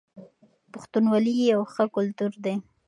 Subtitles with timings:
[0.71, 2.55] پښتونولي يو ښه کلتور دی.